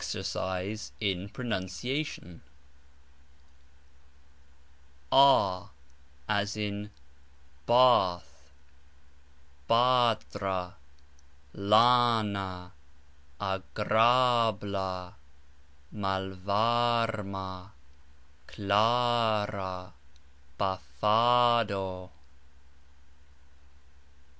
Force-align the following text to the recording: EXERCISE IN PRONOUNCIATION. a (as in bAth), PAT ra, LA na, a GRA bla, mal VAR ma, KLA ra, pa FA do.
EXERCISE 0.03 0.93
IN 0.99 1.29
PRONOUNCIATION. 1.29 2.41
a 5.11 5.65
(as 6.27 6.57
in 6.57 6.89
bAth), 7.67 8.51
PAT 9.67 10.25
ra, 10.41 10.73
LA 11.53 12.23
na, 12.23 12.71
a 13.39 13.61
GRA 13.75 14.51
bla, 14.59 15.13
mal 15.91 16.29
VAR 16.31 17.21
ma, 17.21 17.69
KLA 18.47 19.45
ra, 19.53 19.91
pa 20.57 20.77
FA 20.99 21.63
do. 21.67 22.09